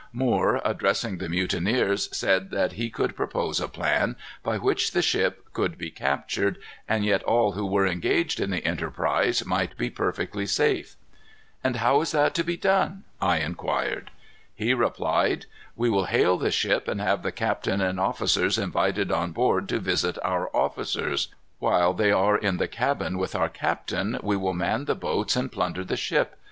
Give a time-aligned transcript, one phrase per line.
[0.11, 5.45] Moore, addressing the mutineers, said that he could propose a plan by which the ship
[5.53, 6.57] could be captured,
[6.89, 10.95] and yet all who were engaged in the enterprise might be perfectly safe.
[11.63, 14.09] "'And how is that to be done,' I inquired?
[14.55, 15.45] "He replied,
[15.75, 19.77] 'We will hail the ship, and have the captain and officers invited on board to
[19.77, 21.27] visit our officers.
[21.59, 25.51] While they are in the cabin with our captain, we will man the boats and
[25.51, 26.37] plunder the ship.